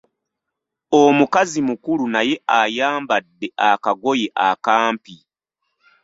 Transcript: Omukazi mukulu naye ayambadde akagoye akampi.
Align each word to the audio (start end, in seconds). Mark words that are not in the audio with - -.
Omukazi 1.01 1.59
mukulu 1.67 2.05
naye 2.13 2.35
ayambadde 2.59 3.47
akagoye 3.69 4.27
akampi. 4.49 5.15